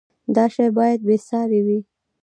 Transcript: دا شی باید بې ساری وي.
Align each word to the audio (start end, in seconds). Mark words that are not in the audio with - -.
دا 0.35 0.45
شی 0.53 0.67
باید 0.77 0.99
بې 1.07 1.15
ساری 1.27 1.59
وي. 1.65 1.79